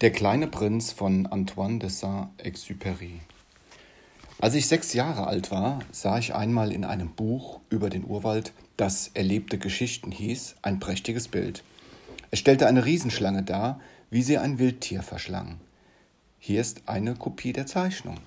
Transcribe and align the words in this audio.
Der 0.00 0.12
kleine 0.12 0.46
Prinz 0.46 0.92
von 0.92 1.26
Antoine 1.26 1.80
de 1.80 1.90
Saint-Exupéry. 1.90 3.14
Als 4.38 4.54
ich 4.54 4.68
sechs 4.68 4.92
Jahre 4.92 5.26
alt 5.26 5.50
war, 5.50 5.80
sah 5.90 6.20
ich 6.20 6.36
einmal 6.36 6.70
in 6.70 6.84
einem 6.84 7.10
Buch 7.10 7.58
über 7.68 7.90
den 7.90 8.04
Urwald, 8.04 8.52
das 8.76 9.10
Erlebte 9.14 9.58
Geschichten 9.58 10.12
hieß, 10.12 10.54
ein 10.62 10.78
prächtiges 10.78 11.26
Bild. 11.26 11.64
Es 12.30 12.38
stellte 12.38 12.68
eine 12.68 12.84
Riesenschlange 12.84 13.42
dar, 13.42 13.80
wie 14.08 14.22
sie 14.22 14.38
ein 14.38 14.60
Wildtier 14.60 15.02
verschlang. 15.02 15.58
Hier 16.38 16.60
ist 16.60 16.82
eine 16.86 17.16
Kopie 17.16 17.52
der 17.52 17.66
Zeichnung. 17.66 18.18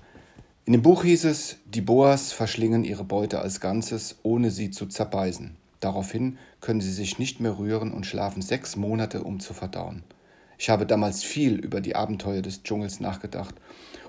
In 0.66 0.74
dem 0.74 0.82
Buch 0.82 1.04
hieß 1.04 1.24
es, 1.24 1.56
die 1.64 1.80
Boas 1.80 2.34
verschlingen 2.34 2.84
ihre 2.84 3.04
Beute 3.04 3.40
als 3.40 3.60
Ganzes, 3.60 4.18
ohne 4.22 4.50
sie 4.50 4.70
zu 4.70 4.84
zerbeißen. 4.84 5.56
Daraufhin 5.80 6.36
können 6.60 6.82
sie 6.82 6.92
sich 6.92 7.18
nicht 7.18 7.40
mehr 7.40 7.56
rühren 7.56 7.94
und 7.94 8.04
schlafen 8.04 8.42
sechs 8.42 8.76
Monate, 8.76 9.22
um 9.24 9.40
zu 9.40 9.54
verdauen. 9.54 10.04
Ich 10.62 10.70
habe 10.70 10.86
damals 10.86 11.24
viel 11.24 11.56
über 11.56 11.80
die 11.80 11.96
Abenteuer 11.96 12.40
des 12.40 12.62
Dschungels 12.62 13.00
nachgedacht 13.00 13.56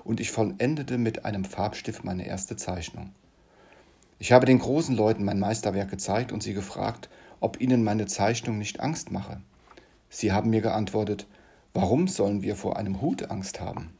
und 0.04 0.20
ich 0.20 0.30
vollendete 0.30 0.98
mit 0.98 1.24
einem 1.24 1.44
Farbstift 1.44 2.04
meine 2.04 2.28
erste 2.28 2.54
Zeichnung. 2.54 3.10
Ich 4.20 4.30
habe 4.30 4.46
den 4.46 4.60
großen 4.60 4.94
Leuten 4.94 5.24
mein 5.24 5.40
Meisterwerk 5.40 5.90
gezeigt 5.90 6.30
und 6.30 6.44
sie 6.44 6.54
gefragt, 6.54 7.08
ob 7.40 7.60
ihnen 7.60 7.82
meine 7.82 8.06
Zeichnung 8.06 8.56
nicht 8.56 8.78
Angst 8.78 9.10
mache. 9.10 9.40
Sie 10.10 10.30
haben 10.30 10.50
mir 10.50 10.60
geantwortet, 10.60 11.26
warum 11.72 12.06
sollen 12.06 12.42
wir 12.42 12.54
vor 12.54 12.76
einem 12.76 13.00
Hut 13.00 13.32
Angst 13.32 13.60
haben? 13.60 13.90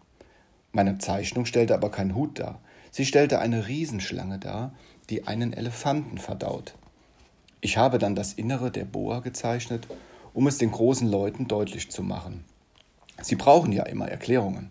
Meine 0.70 0.98
Zeichnung 0.98 1.46
stellte 1.46 1.74
aber 1.74 1.90
keinen 1.90 2.14
Hut 2.14 2.38
dar. 2.38 2.60
Sie 2.92 3.04
stellte 3.04 3.40
eine 3.40 3.66
Riesenschlange 3.66 4.38
dar, 4.38 4.72
die 5.10 5.26
einen 5.26 5.54
Elefanten 5.54 6.18
verdaut. 6.18 6.76
Ich 7.60 7.78
habe 7.78 7.98
dann 7.98 8.14
das 8.14 8.32
Innere 8.32 8.70
der 8.70 8.84
Boa 8.84 9.18
gezeichnet 9.18 9.88
um 10.34 10.48
es 10.48 10.58
den 10.58 10.72
großen 10.72 11.08
Leuten 11.08 11.48
deutlich 11.48 11.90
zu 11.90 12.02
machen. 12.02 12.44
Sie 13.22 13.36
brauchen 13.36 13.72
ja 13.72 13.84
immer 13.84 14.08
Erklärungen. 14.08 14.70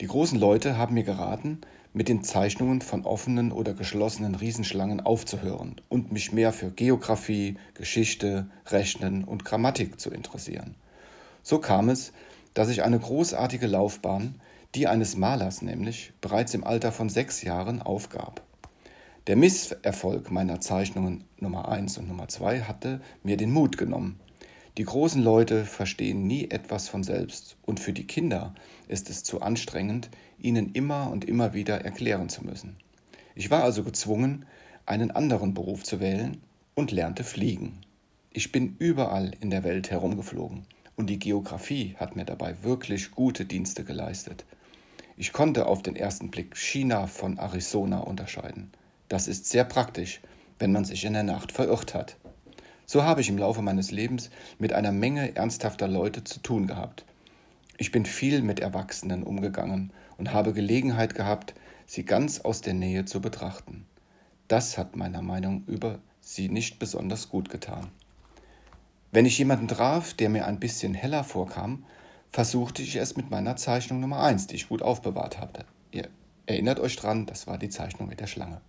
Die 0.00 0.06
großen 0.06 0.38
Leute 0.38 0.78
haben 0.78 0.94
mir 0.94 1.04
geraten, 1.04 1.60
mit 1.92 2.08
den 2.08 2.22
Zeichnungen 2.22 2.80
von 2.80 3.04
offenen 3.04 3.50
oder 3.50 3.74
geschlossenen 3.74 4.34
Riesenschlangen 4.34 5.00
aufzuhören 5.00 5.76
und 5.88 6.12
mich 6.12 6.32
mehr 6.32 6.52
für 6.52 6.70
Geographie, 6.70 7.56
Geschichte, 7.74 8.48
Rechnen 8.66 9.24
und 9.24 9.44
Grammatik 9.44 10.00
zu 10.00 10.10
interessieren. 10.10 10.76
So 11.42 11.58
kam 11.58 11.88
es, 11.88 12.12
dass 12.54 12.68
ich 12.68 12.82
eine 12.84 12.98
großartige 12.98 13.66
Laufbahn, 13.66 14.40
die 14.74 14.86
eines 14.86 15.16
Malers 15.16 15.62
nämlich, 15.62 16.12
bereits 16.20 16.54
im 16.54 16.64
Alter 16.64 16.92
von 16.92 17.08
sechs 17.08 17.42
Jahren 17.42 17.82
aufgab. 17.82 18.42
Der 19.26 19.36
Misserfolg 19.36 20.30
meiner 20.30 20.60
Zeichnungen 20.60 21.24
Nummer 21.38 21.68
1 21.68 21.98
und 21.98 22.08
Nummer 22.08 22.28
2 22.28 22.62
hatte 22.62 23.00
mir 23.22 23.36
den 23.36 23.52
Mut 23.52 23.76
genommen, 23.76 24.18
die 24.80 24.86
großen 24.86 25.22
Leute 25.22 25.66
verstehen 25.66 26.26
nie 26.26 26.50
etwas 26.50 26.88
von 26.88 27.02
selbst 27.02 27.58
und 27.66 27.80
für 27.80 27.92
die 27.92 28.06
Kinder 28.06 28.54
ist 28.88 29.10
es 29.10 29.22
zu 29.22 29.42
anstrengend, 29.42 30.08
ihnen 30.38 30.72
immer 30.72 31.10
und 31.10 31.26
immer 31.26 31.52
wieder 31.52 31.84
erklären 31.84 32.30
zu 32.30 32.46
müssen. 32.46 32.76
Ich 33.34 33.50
war 33.50 33.62
also 33.62 33.84
gezwungen, 33.84 34.46
einen 34.86 35.10
anderen 35.10 35.52
Beruf 35.52 35.84
zu 35.84 36.00
wählen 36.00 36.38
und 36.74 36.92
lernte 36.92 37.24
fliegen. 37.24 37.82
Ich 38.30 38.52
bin 38.52 38.76
überall 38.78 39.32
in 39.42 39.50
der 39.50 39.64
Welt 39.64 39.90
herumgeflogen 39.90 40.64
und 40.96 41.10
die 41.10 41.18
Geographie 41.18 41.94
hat 41.98 42.16
mir 42.16 42.24
dabei 42.24 42.62
wirklich 42.62 43.10
gute 43.10 43.44
Dienste 43.44 43.84
geleistet. 43.84 44.46
Ich 45.18 45.34
konnte 45.34 45.66
auf 45.66 45.82
den 45.82 45.94
ersten 45.94 46.30
Blick 46.30 46.56
China 46.56 47.06
von 47.06 47.36
Arizona 47.36 47.98
unterscheiden. 47.98 48.70
Das 49.10 49.28
ist 49.28 49.44
sehr 49.44 49.64
praktisch, 49.64 50.22
wenn 50.58 50.72
man 50.72 50.86
sich 50.86 51.04
in 51.04 51.12
der 51.12 51.22
Nacht 51.22 51.52
verirrt 51.52 51.92
hat. 51.92 52.16
So 52.92 53.04
habe 53.04 53.20
ich 53.20 53.28
im 53.28 53.38
Laufe 53.38 53.62
meines 53.62 53.92
Lebens 53.92 54.30
mit 54.58 54.72
einer 54.72 54.90
Menge 54.90 55.36
ernsthafter 55.36 55.86
Leute 55.86 56.24
zu 56.24 56.40
tun 56.40 56.66
gehabt. 56.66 57.04
Ich 57.78 57.92
bin 57.92 58.04
viel 58.04 58.42
mit 58.42 58.58
Erwachsenen 58.58 59.22
umgegangen 59.22 59.92
und 60.18 60.32
habe 60.32 60.52
Gelegenheit 60.52 61.14
gehabt, 61.14 61.54
sie 61.86 62.04
ganz 62.04 62.40
aus 62.40 62.62
der 62.62 62.74
Nähe 62.74 63.04
zu 63.04 63.20
betrachten. 63.20 63.86
Das 64.48 64.76
hat 64.76 64.96
meiner 64.96 65.22
Meinung 65.22 65.62
über 65.68 66.00
sie 66.20 66.48
nicht 66.48 66.80
besonders 66.80 67.28
gut 67.28 67.48
getan. 67.48 67.86
Wenn 69.12 69.24
ich 69.24 69.38
jemanden 69.38 69.68
traf, 69.68 70.12
der 70.14 70.28
mir 70.28 70.48
ein 70.48 70.58
bisschen 70.58 70.92
heller 70.92 71.22
vorkam, 71.22 71.84
versuchte 72.32 72.82
ich 72.82 72.96
es 72.96 73.16
mit 73.16 73.30
meiner 73.30 73.54
Zeichnung 73.54 74.00
Nummer 74.00 74.20
1, 74.24 74.48
die 74.48 74.56
ich 74.56 74.68
gut 74.68 74.82
aufbewahrt 74.82 75.38
hatte. 75.38 75.64
Ihr 75.92 76.08
erinnert 76.46 76.80
euch 76.80 76.96
dran, 76.96 77.26
das 77.26 77.46
war 77.46 77.56
die 77.56 77.68
Zeichnung 77.68 78.08
mit 78.08 78.18
der 78.18 78.26
Schlange. 78.26 78.60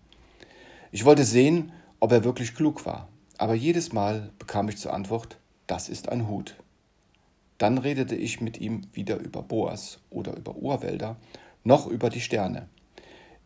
Ich 0.92 1.06
wollte 1.06 1.24
sehen, 1.24 1.72
ob 2.00 2.12
er 2.12 2.24
wirklich 2.24 2.54
klug 2.54 2.86
war. 2.86 3.08
Aber 3.42 3.56
jedes 3.56 3.92
Mal 3.92 4.30
bekam 4.38 4.70
ich 4.70 4.78
zur 4.78 4.94
Antwort, 4.94 5.40
das 5.66 5.90
ist 5.90 6.10
ein 6.10 6.28
Hut. 6.28 6.58
Dann 7.58 7.80
redete 7.80 8.16
ich 8.16 8.40
mit 8.40 8.62
ihm 8.62 8.84
wieder 8.94 9.18
über 9.18 9.42
Boas 9.42 9.98
oder 10.12 10.38
über 10.38 10.58
Urwälder, 10.58 11.18
noch 11.64 11.88
über 11.88 12.12
die 12.12 12.22
Sterne. 12.22 12.70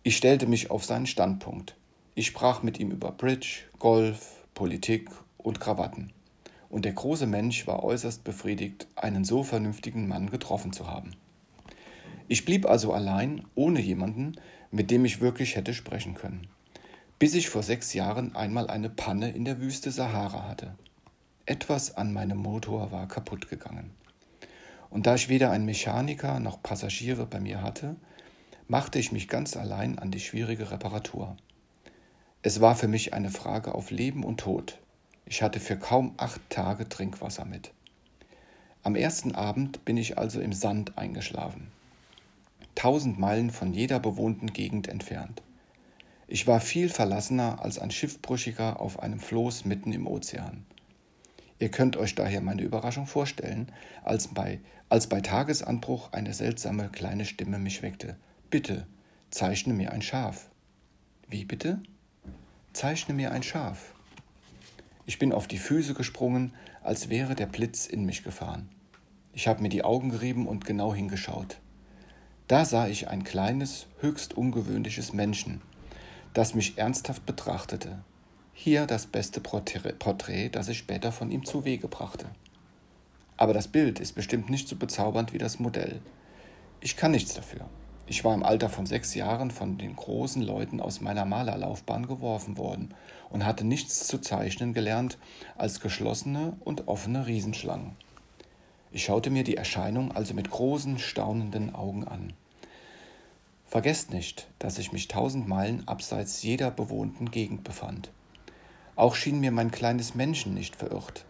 Ich 0.03 0.17
stellte 0.17 0.47
mich 0.47 0.69
auf 0.69 0.83
seinen 0.83 1.05
Standpunkt. 1.05 1.77
Ich 2.13 2.27
sprach 2.27 2.61
mit 2.61 2.77
ihm 2.77 2.91
über 2.91 3.13
Bridge, 3.13 3.69
Golf, 3.79 4.45
Politik 4.53 5.11
und 5.37 5.61
Krawatten. 5.61 6.11
Und 6.67 6.83
der 6.83 6.91
große 6.91 7.25
Mensch 7.25 7.65
war 7.65 7.81
äußerst 7.81 8.25
befriedigt, 8.25 8.87
einen 8.97 9.23
so 9.23 9.43
vernünftigen 9.43 10.09
Mann 10.09 10.29
getroffen 10.29 10.73
zu 10.73 10.87
haben. 10.87 11.11
Ich 12.27 12.43
blieb 12.43 12.65
also 12.65 12.91
allein, 12.91 13.45
ohne 13.55 13.79
jemanden, 13.79 14.35
mit 14.71 14.91
dem 14.91 15.05
ich 15.05 15.21
wirklich 15.21 15.55
hätte 15.55 15.73
sprechen 15.73 16.15
können 16.15 16.49
bis 17.17 17.33
ich 17.33 17.49
vor 17.49 17.63
sechs 17.63 17.93
Jahren 17.93 18.35
einmal 18.35 18.69
eine 18.69 18.89
Panne 18.89 19.31
in 19.31 19.45
der 19.45 19.59
Wüste 19.61 19.91
Sahara 19.91 20.47
hatte. 20.47 20.75
Etwas 21.45 21.95
an 21.95 22.11
meinem 22.11 22.37
Motor 22.37 22.91
war 22.91 23.07
kaputt 23.07 23.49
gegangen. 23.49 23.91
Und 24.89 25.07
da 25.07 25.15
ich 25.15 25.29
weder 25.29 25.51
einen 25.51 25.65
Mechaniker 25.65 26.39
noch 26.39 26.61
Passagiere 26.61 27.25
bei 27.25 27.39
mir 27.39 27.61
hatte, 27.61 27.95
machte 28.67 28.99
ich 28.99 29.11
mich 29.11 29.27
ganz 29.27 29.55
allein 29.55 29.99
an 29.99 30.11
die 30.11 30.19
schwierige 30.19 30.71
Reparatur. 30.71 31.37
Es 32.41 32.61
war 32.61 32.75
für 32.75 32.87
mich 32.87 33.13
eine 33.13 33.31
Frage 33.31 33.73
auf 33.75 33.91
Leben 33.91 34.23
und 34.23 34.39
Tod. 34.39 34.79
Ich 35.25 35.41
hatte 35.41 35.59
für 35.59 35.77
kaum 35.77 36.13
acht 36.17 36.41
Tage 36.49 36.87
Trinkwasser 36.87 37.45
mit. 37.45 37.71
Am 38.83 38.95
ersten 38.95 39.33
Abend 39.33 39.83
bin 39.85 39.97
ich 39.97 40.17
also 40.17 40.39
im 40.39 40.53
Sand 40.53 40.97
eingeschlafen, 40.97 41.71
tausend 42.75 43.17
Meilen 43.17 43.49
von 43.49 43.73
jeder 43.73 43.99
bewohnten 43.99 44.53
Gegend 44.53 44.87
entfernt. 44.87 45.41
Ich 46.27 46.47
war 46.47 46.59
viel 46.59 46.89
verlassener 46.89 47.61
als 47.61 47.77
ein 47.77 47.91
Schiffbrüchiger 47.91 48.79
auf 48.79 48.99
einem 48.99 49.19
Floß 49.19 49.65
mitten 49.65 49.93
im 49.93 50.07
Ozean. 50.07 50.65
Ihr 51.59 51.69
könnt 51.69 51.97
euch 51.97 52.15
daher 52.15 52.41
meine 52.41 52.63
Überraschung 52.63 53.05
vorstellen, 53.05 53.71
als 54.03 54.29
bei, 54.29 54.59
als 54.89 55.07
bei 55.07 55.21
Tagesanbruch 55.21 56.11
eine 56.13 56.33
seltsame 56.33 56.89
kleine 56.89 57.25
Stimme 57.25 57.59
mich 57.59 57.83
weckte. 57.83 58.17
Bitte, 58.49 58.87
zeichne 59.29 59.73
mir 59.73 59.93
ein 59.93 60.01
Schaf. 60.01 60.49
Wie 61.29 61.45
bitte? 61.45 61.79
Zeichne 62.73 63.13
mir 63.13 63.31
ein 63.31 63.43
Schaf. 63.43 63.93
Ich 65.05 65.19
bin 65.19 65.31
auf 65.31 65.47
die 65.47 65.59
Füße 65.59 65.93
gesprungen, 65.93 66.53
als 66.81 67.09
wäre 67.09 67.35
der 67.35 67.45
Blitz 67.45 67.85
in 67.85 68.05
mich 68.05 68.23
gefahren. 68.23 68.67
Ich 69.33 69.47
habe 69.47 69.61
mir 69.61 69.69
die 69.69 69.83
Augen 69.83 70.09
gerieben 70.09 70.47
und 70.47 70.65
genau 70.65 70.93
hingeschaut. 70.93 71.57
Da 72.47 72.65
sah 72.65 72.87
ich 72.87 73.09
ein 73.09 73.23
kleines, 73.23 73.87
höchst 74.01 74.33
ungewöhnliches 74.35 75.13
Menschen, 75.13 75.61
das 76.35 76.53
mich 76.53 76.77
ernsthaft 76.77 77.25
betrachtete. 77.25 78.03
Hier 78.53 78.85
das 78.85 79.07
beste 79.07 79.39
Porträt, 79.39 80.49
das 80.49 80.67
ich 80.67 80.77
später 80.77 81.13
von 81.13 81.31
ihm 81.31 81.45
zu 81.45 81.63
Wege 81.63 81.87
brachte. 81.87 82.25
Aber 83.37 83.53
das 83.53 83.69
Bild 83.69 84.01
ist 84.01 84.13
bestimmt 84.13 84.49
nicht 84.49 84.67
so 84.67 84.75
bezaubernd 84.75 85.31
wie 85.31 85.37
das 85.37 85.59
Modell. 85.59 86.01
Ich 86.81 86.97
kann 86.97 87.11
nichts 87.11 87.33
dafür. 87.33 87.61
Ich 88.05 88.25
war 88.25 88.33
im 88.33 88.43
Alter 88.43 88.69
von 88.69 88.85
sechs 88.85 89.15
Jahren 89.15 89.49
von 89.49 89.77
den 89.77 89.95
großen 89.95 90.41
Leuten 90.41 90.81
aus 90.81 90.99
meiner 90.99 91.25
Malerlaufbahn 91.25 92.05
geworfen 92.05 92.57
worden 92.57 92.93
und 93.29 93.45
hatte 93.45 93.65
nichts 93.65 94.05
zu 94.05 94.19
zeichnen 94.19 94.73
gelernt 94.73 95.17
als 95.57 95.79
geschlossene 95.79 96.57
und 96.65 96.89
offene 96.89 97.27
Riesenschlangen. 97.27 97.93
Ich 98.91 99.05
schaute 99.05 99.29
mir 99.29 99.45
die 99.45 99.57
Erscheinung 99.57 100.11
also 100.11 100.33
mit 100.33 100.49
großen, 100.49 100.99
staunenden 100.99 101.73
Augen 101.73 102.05
an. 102.05 102.33
Vergesst 103.75 104.13
nicht, 104.13 104.47
dass 104.57 104.77
ich 104.77 104.93
mich 104.93 105.09
tausend 105.09 105.49
Meilen 105.49 105.85
abseits 105.85 106.41
jeder 106.41 106.71
bewohnten 106.71 107.29
Gegend 107.29 107.65
befand. 107.65 108.09
Auch 108.95 109.15
schien 109.15 109.41
mir 109.41 109.51
mein 109.51 109.69
kleines 109.69 110.15
Menschen 110.15 110.53
nicht 110.53 110.77
verirrt, 110.77 111.25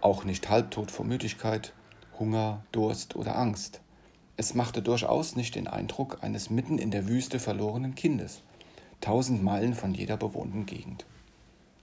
auch 0.00 0.24
nicht 0.24 0.48
halbtot 0.48 0.90
vor 0.90 1.04
Müdigkeit, 1.04 1.74
Hunger, 2.18 2.64
Durst 2.72 3.14
oder 3.14 3.36
Angst. 3.36 3.82
Es 4.38 4.54
machte 4.54 4.80
durchaus 4.80 5.36
nicht 5.36 5.54
den 5.54 5.68
Eindruck 5.68 6.24
eines 6.24 6.48
mitten 6.48 6.78
in 6.78 6.90
der 6.90 7.06
Wüste 7.06 7.38
verlorenen 7.38 7.94
Kindes, 7.94 8.40
tausend 9.02 9.42
Meilen 9.42 9.74
von 9.74 9.92
jeder 9.92 10.16
bewohnten 10.16 10.64
Gegend. 10.64 11.04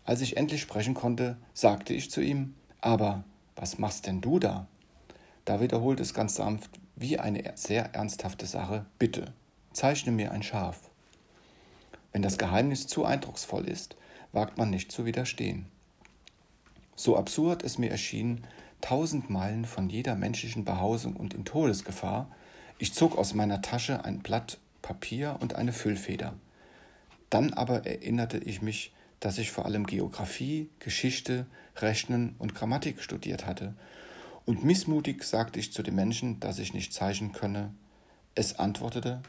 Als 0.06 0.22
ich 0.22 0.38
endlich 0.38 0.62
sprechen 0.62 0.96
konnte, 0.96 1.38
sagte 1.54 1.94
ich 1.94 2.10
zu 2.10 2.20
ihm, 2.20 2.56
aber 2.82 3.26
was 3.56 3.78
machst 3.78 4.08
denn 4.08 4.22
du 4.22 4.40
da? 4.40 4.66
Da 5.46 5.62
wiederholte 5.62 6.02
es 6.02 6.16
ganz 6.16 6.34
sanft, 6.34 6.72
wie 6.96 7.20
eine 7.20 7.54
sehr 7.54 7.94
ernsthafte 7.94 8.48
Sache, 8.48 8.88
bitte 8.98 9.36
zeichne 9.78 10.12
mir 10.12 10.32
ein 10.32 10.42
Schaf. 10.42 10.90
Wenn 12.12 12.24
das 12.24 12.40
Geheimnis 12.40 12.88
zu 12.88 13.06
eindrucksvoll 13.06 13.68
ist, 13.68 13.96
wagt 14.32 14.58
man 14.58 14.72
nicht 14.72 14.92
zu 14.92 15.06
widerstehen. 15.06 15.68
So 16.96 17.16
absurd 17.16 17.64
es 17.64 17.78
mir 17.78 17.92
erschien, 17.92 18.44
tausend 18.82 19.30
Meilen 19.30 19.66
von 19.66 19.88
jeder 19.88 20.16
menschlichen 20.16 20.66
Behausung 20.66 21.16
und 21.16 21.36
in 21.36 21.46
Todesgefahr. 21.46 22.28
Ich 22.80 22.96
zog 22.96 23.16
aus 23.20 23.36
meiner 23.36 23.62
Tasche 23.62 24.04
ein 24.04 24.20
Blatt 24.20 24.58
Papier 24.82 25.38
und 25.42 25.56
eine 25.56 25.74
Füllfeder. 25.74 26.34
Dann 27.30 27.54
aber 27.54 27.86
erinnerte 27.86 28.40
ich 28.40 28.64
mich, 28.64 28.94
dass 29.20 29.38
ich 29.38 29.52
vor 29.52 29.66
allem 29.66 29.86
Geographie, 29.86 30.70
Geschichte, 30.80 31.46
Rechnen 31.76 32.36
und 32.40 32.56
Grammatik 32.56 33.02
studiert 33.04 33.46
hatte, 33.46 33.76
und 34.46 34.64
missmutig 34.64 35.24
sagte 35.24 35.60
ich 35.60 35.72
zu 35.72 35.84
dem 35.84 35.96
Menschen, 35.96 36.40
dass 36.40 36.58
ich 36.58 36.74
nicht 36.74 36.94
zeichnen 36.94 37.34
könne. 37.34 37.74
Es 38.34 38.58
antwortete, 38.58 39.22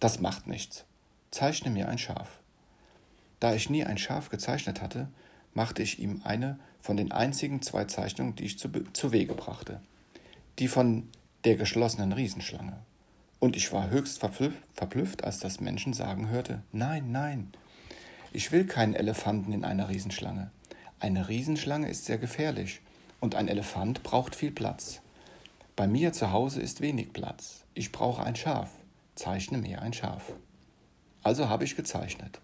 das 0.00 0.20
macht 0.20 0.46
nichts, 0.46 0.84
zeichne 1.30 1.70
mir 1.70 1.88
ein 1.88 1.98
Schaf. 1.98 2.40
Da 3.40 3.54
ich 3.54 3.70
nie 3.70 3.84
ein 3.84 3.98
Schaf 3.98 4.28
gezeichnet 4.28 4.80
hatte, 4.80 5.08
machte 5.54 5.82
ich 5.82 5.98
ihm 5.98 6.22
eine 6.24 6.58
von 6.80 6.96
den 6.96 7.12
einzigen 7.12 7.62
zwei 7.62 7.84
Zeichnungen, 7.84 8.36
die 8.36 8.44
ich 8.44 8.58
zu, 8.58 8.68
zu 8.92 9.12
Wege 9.12 9.34
brachte. 9.34 9.80
Die 10.58 10.68
von 10.68 11.08
der 11.44 11.56
geschlossenen 11.56 12.12
Riesenschlange. 12.12 12.78
Und 13.38 13.56
ich 13.56 13.72
war 13.72 13.90
höchst 13.90 14.18
verblüfft, 14.18 15.24
als 15.24 15.38
das 15.40 15.60
Menschen 15.60 15.92
sagen 15.92 16.28
hörte, 16.28 16.62
nein, 16.72 17.12
nein, 17.12 17.52
ich 18.32 18.52
will 18.52 18.66
keinen 18.66 18.94
Elefanten 18.94 19.52
in 19.52 19.64
einer 19.64 19.88
Riesenschlange. 19.88 20.50
Eine 21.00 21.28
Riesenschlange 21.28 21.88
ist 21.88 22.04
sehr 22.04 22.18
gefährlich 22.18 22.80
und 23.20 23.34
ein 23.34 23.48
Elefant 23.48 24.02
braucht 24.02 24.34
viel 24.34 24.50
Platz. 24.50 25.00
Bei 25.74 25.86
mir 25.86 26.12
zu 26.12 26.32
Hause 26.32 26.60
ist 26.60 26.80
wenig 26.80 27.12
Platz. 27.12 27.64
Ich 27.74 27.92
brauche 27.92 28.22
ein 28.22 28.36
Schaf. 28.36 28.70
Zeichne 29.16 29.58
mir 29.58 29.82
ein 29.82 29.94
Schaf. 29.94 30.32
Also 31.22 31.48
habe 31.48 31.64
ich 31.64 31.74
gezeichnet. 31.74 32.40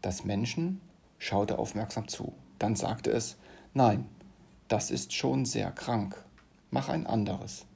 Das 0.00 0.24
Menschen 0.24 0.80
schaute 1.18 1.58
aufmerksam 1.58 2.08
zu. 2.08 2.32
Dann 2.58 2.76
sagte 2.76 3.10
es, 3.10 3.36
nein, 3.74 4.08
das 4.68 4.90
ist 4.90 5.12
schon 5.12 5.44
sehr 5.44 5.70
krank. 5.72 6.24
Mach 6.70 6.88
ein 6.88 7.06
anderes. 7.06 7.66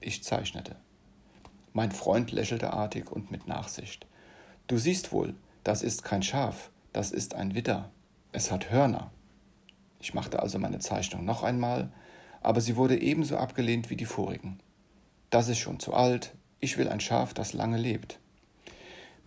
Ich 0.00 0.22
zeichnete. 0.22 0.76
Mein 1.72 1.90
Freund 1.90 2.30
lächelte 2.30 2.72
artig 2.72 3.10
und 3.10 3.30
mit 3.30 3.48
Nachsicht. 3.48 4.06
Du 4.68 4.78
siehst 4.78 5.12
wohl, 5.12 5.34
das 5.64 5.82
ist 5.82 6.04
kein 6.04 6.22
Schaf, 6.22 6.70
das 6.92 7.10
ist 7.10 7.34
ein 7.34 7.54
Widder. 7.54 7.90
Es 8.30 8.52
hat 8.52 8.70
Hörner. 8.70 9.10
Ich 9.98 10.14
machte 10.14 10.40
also 10.40 10.58
meine 10.60 10.78
Zeichnung 10.78 11.24
noch 11.24 11.42
einmal, 11.42 11.90
aber 12.40 12.60
sie 12.60 12.76
wurde 12.76 13.00
ebenso 13.00 13.36
abgelehnt 13.36 13.90
wie 13.90 13.96
die 13.96 14.04
vorigen. 14.04 14.60
Das 15.30 15.48
ist 15.48 15.58
schon 15.58 15.80
zu 15.80 15.94
alt, 15.94 16.34
ich 16.64 16.78
will 16.78 16.88
ein 16.88 17.00
Schaf, 17.00 17.34
das 17.34 17.52
lange 17.52 17.76
lebt. 17.76 18.18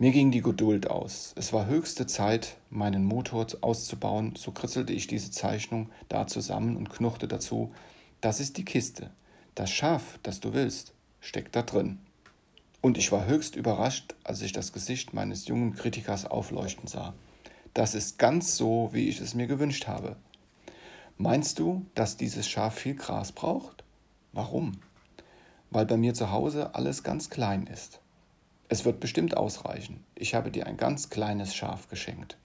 Mir 0.00 0.12
ging 0.12 0.30
die 0.30 0.42
Geduld 0.42 0.90
aus. 0.90 1.32
Es 1.36 1.52
war 1.52 1.66
höchste 1.66 2.06
Zeit, 2.06 2.56
meinen 2.70 3.04
Motor 3.04 3.46
auszubauen, 3.62 4.34
so 4.36 4.52
kritzelte 4.52 4.92
ich 4.92 5.06
diese 5.06 5.30
Zeichnung 5.30 5.90
da 6.08 6.26
zusammen 6.26 6.76
und 6.76 6.90
knurrte 6.90 7.26
dazu, 7.26 7.72
das 8.20 8.40
ist 8.40 8.58
die 8.58 8.64
Kiste. 8.64 9.10
Das 9.54 9.70
Schaf, 9.70 10.18
das 10.22 10.40
du 10.40 10.52
willst, 10.52 10.92
steckt 11.20 11.56
da 11.56 11.62
drin. 11.62 11.98
Und 12.80 12.98
ich 12.98 13.10
war 13.10 13.26
höchst 13.26 13.56
überrascht, 13.56 14.14
als 14.22 14.42
ich 14.42 14.52
das 14.52 14.72
Gesicht 14.72 15.14
meines 15.14 15.48
jungen 15.48 15.74
Kritikers 15.74 16.26
aufleuchten 16.26 16.86
sah. 16.86 17.14
Das 17.74 17.94
ist 17.94 18.18
ganz 18.18 18.56
so, 18.56 18.90
wie 18.92 19.08
ich 19.08 19.20
es 19.20 19.34
mir 19.34 19.46
gewünscht 19.46 19.88
habe. 19.88 20.16
Meinst 21.16 21.58
du, 21.58 21.86
dass 21.94 22.16
dieses 22.16 22.48
Schaf 22.48 22.74
viel 22.74 22.94
Gras 22.94 23.32
braucht? 23.32 23.82
Warum? 24.32 24.72
Weil 25.70 25.86
bei 25.86 25.96
mir 25.96 26.14
zu 26.14 26.30
Hause 26.30 26.74
alles 26.74 27.02
ganz 27.02 27.30
klein 27.30 27.66
ist. 27.66 28.00
Es 28.68 28.84
wird 28.84 29.00
bestimmt 29.00 29.36
ausreichen. 29.36 30.04
Ich 30.14 30.34
habe 30.34 30.50
dir 30.50 30.66
ein 30.66 30.76
ganz 30.76 31.10
kleines 31.10 31.54
Schaf 31.54 31.88
geschenkt. 31.88 32.36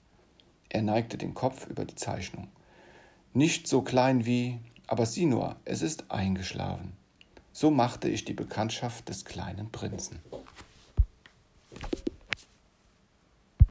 Er 0.68 0.82
neigte 0.82 1.18
den 1.18 1.34
Kopf 1.34 1.66
über 1.66 1.84
die 1.84 1.94
Zeichnung. 1.94 2.48
Nicht 3.32 3.68
so 3.68 3.82
klein 3.82 4.24
wie, 4.24 4.58
aber 4.86 5.06
sieh 5.06 5.26
nur, 5.26 5.56
es 5.64 5.82
ist 5.82 6.10
eingeschlafen. 6.10 6.92
So 7.52 7.70
machte 7.70 8.08
ich 8.08 8.24
die 8.24 8.32
Bekanntschaft 8.32 9.08
des 9.08 9.24
kleinen 9.24 9.70
Prinzen. 9.70 10.18